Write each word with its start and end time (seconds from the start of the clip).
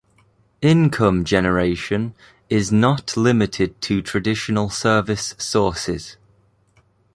Income 0.63 1.25
generation 1.25 2.15
is 2.49 2.71
not 2.71 3.15
limited 3.15 3.79
to 3.81 4.01
traditional 4.01 4.67
service 4.67 5.35
sources. 5.37 6.17